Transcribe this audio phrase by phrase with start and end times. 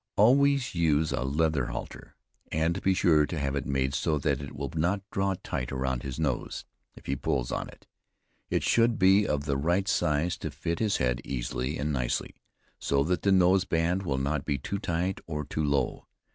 [0.17, 2.15] Always use a leather halter,
[2.51, 6.01] and be sure to have it made so that it will not draw tight around
[6.01, 7.85] his nose if he pulls on it.
[8.49, 12.33] It should be of the right size to fit his head easily and nicely;
[12.79, 16.07] so that the nose band will not be too tight or too low.